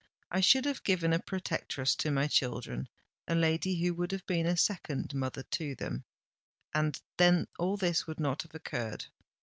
"I 0.31 0.41
should 0.41 0.65
have 0.65 0.81
given 0.81 1.13
a 1.13 1.19
protectress 1.19 1.93
to 1.97 2.09
my 2.09 2.25
children—a 2.25 3.35
lady 3.35 3.75
who 3.79 3.93
would 3.93 4.11
have 4.13 4.25
been 4.25 4.47
a 4.47 4.57
second 4.57 5.13
mother 5.13 5.43
to 5.43 5.75
them; 5.75 6.05
and 6.73 6.99
then 7.17 7.47
all 7.59 7.77
this 7.77 8.07
would 8.07 8.19
not 8.19 8.41
have 8.41 8.55
occurred! 8.55 9.05